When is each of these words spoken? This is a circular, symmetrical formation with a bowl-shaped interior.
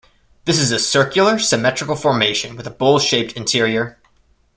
This 0.45 0.57
is 0.57 0.71
a 0.71 0.79
circular, 0.79 1.37
symmetrical 1.37 1.95
formation 1.95 2.55
with 2.55 2.65
a 2.65 2.71
bowl-shaped 2.71 3.33
interior. 3.33 3.99